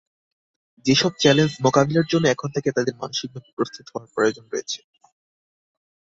[0.85, 4.79] সেসব চ্যালেঞ্জ মোকাবিলার জন্য এখন থেকে তাঁদের মানসিকভাবে প্রস্তুত হওয়ার প্রয়োজন রয়েছে।